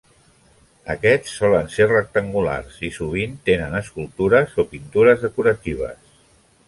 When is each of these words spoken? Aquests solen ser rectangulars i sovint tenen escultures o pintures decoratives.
Aquests 0.93 1.33
solen 1.41 1.69
ser 1.73 1.87
rectangulars 1.91 2.79
i 2.89 2.91
sovint 2.95 3.37
tenen 3.51 3.77
escultures 3.81 4.57
o 4.65 4.67
pintures 4.73 5.23
decoratives. 5.27 6.01